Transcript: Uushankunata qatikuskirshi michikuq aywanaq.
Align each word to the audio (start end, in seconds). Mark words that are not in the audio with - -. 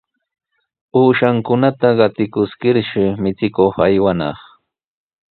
Uushankunata 0.99 1.89
qatikuskirshi 1.99 3.01
michikuq 3.21 3.75
aywanaq. 3.85 4.39